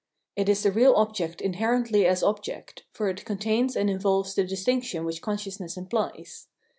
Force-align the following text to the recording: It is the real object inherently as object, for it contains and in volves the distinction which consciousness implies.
It 0.35 0.49
is 0.49 0.63
the 0.63 0.71
real 0.71 0.95
object 0.95 1.41
inherently 1.41 2.07
as 2.07 2.23
object, 2.23 2.85
for 2.91 3.07
it 3.07 3.23
contains 3.23 3.75
and 3.75 3.87
in 3.87 3.99
volves 3.99 4.33
the 4.33 4.43
distinction 4.43 5.05
which 5.05 5.21
consciousness 5.21 5.77
implies. 5.77 6.47